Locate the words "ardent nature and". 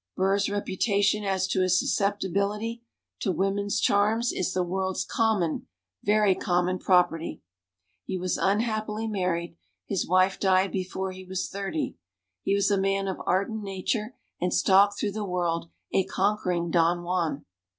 13.27-14.51